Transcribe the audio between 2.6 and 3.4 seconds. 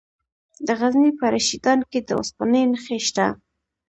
نښې شته.